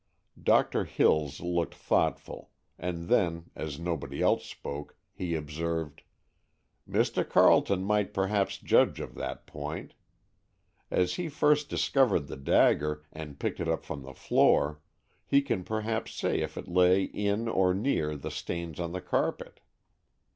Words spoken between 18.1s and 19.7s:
the stains on the carpet."